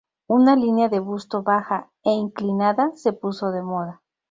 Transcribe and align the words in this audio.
Una 0.27 0.55
línea 0.55 0.89
de 0.89 0.99
busto 0.99 1.43
baja 1.43 1.91
e 2.03 2.09
inclinada 2.09 2.91
se 2.95 3.13
puso 3.13 3.51
de 3.51 3.61
moda. 3.61 4.01